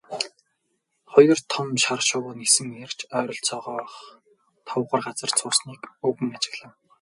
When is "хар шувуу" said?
1.83-2.33